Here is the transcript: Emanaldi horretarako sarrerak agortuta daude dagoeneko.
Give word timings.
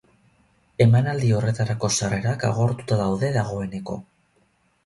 Emanaldi 0.85 1.29
horretarako 1.39 1.91
sarrerak 1.97 2.47
agortuta 2.49 2.99
daude 3.03 3.31
dagoeneko. 3.39 4.01